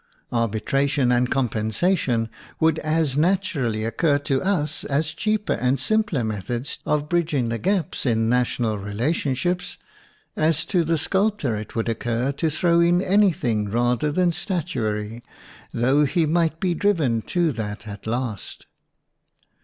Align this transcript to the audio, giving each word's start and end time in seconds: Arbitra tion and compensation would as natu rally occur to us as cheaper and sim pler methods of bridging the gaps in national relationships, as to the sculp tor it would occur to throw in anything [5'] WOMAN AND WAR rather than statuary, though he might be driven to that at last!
Arbitra 0.31 0.87
tion 0.89 1.11
and 1.11 1.29
compensation 1.29 2.27
would 2.59 2.79
as 2.79 3.15
natu 3.15 3.61
rally 3.61 3.85
occur 3.85 4.17
to 4.17 4.41
us 4.41 4.83
as 4.85 5.13
cheaper 5.13 5.53
and 5.53 5.79
sim 5.79 6.01
pler 6.01 6.23
methods 6.25 6.79
of 6.87 7.07
bridging 7.07 7.49
the 7.49 7.59
gaps 7.59 8.03
in 8.07 8.27
national 8.27 8.79
relationships, 8.79 9.77
as 10.35 10.65
to 10.65 10.83
the 10.83 10.97
sculp 10.97 11.37
tor 11.37 11.55
it 11.55 11.75
would 11.75 11.87
occur 11.87 12.31
to 12.31 12.49
throw 12.49 12.79
in 12.79 12.99
anything 12.99 13.65
[5'] 13.67 13.67
WOMAN 13.67 13.67
AND 13.67 13.73
WAR 13.75 13.83
rather 13.91 14.11
than 14.11 14.31
statuary, 14.31 15.23
though 15.71 16.05
he 16.05 16.25
might 16.25 16.59
be 16.59 16.73
driven 16.73 17.21
to 17.21 17.51
that 17.51 17.87
at 17.87 18.07
last! 18.07 18.65